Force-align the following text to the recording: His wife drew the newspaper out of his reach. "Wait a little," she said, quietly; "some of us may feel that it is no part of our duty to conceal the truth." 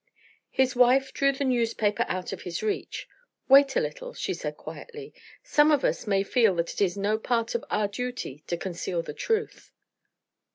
His 0.49 0.75
wife 0.75 1.13
drew 1.13 1.31
the 1.31 1.43
newspaper 1.45 2.05
out 2.09 2.33
of 2.33 2.41
his 2.41 2.63
reach. 2.63 3.07
"Wait 3.47 3.75
a 3.75 3.79
little," 3.79 4.15
she 4.15 4.33
said, 4.33 4.57
quietly; 4.57 5.13
"some 5.43 5.69
of 5.71 5.85
us 5.85 6.07
may 6.07 6.23
feel 6.23 6.55
that 6.55 6.73
it 6.73 6.81
is 6.81 6.97
no 6.97 7.19
part 7.19 7.53
of 7.53 7.63
our 7.69 7.87
duty 7.87 8.43
to 8.47 8.57
conceal 8.57 9.03
the 9.03 9.13
truth." 9.13 9.71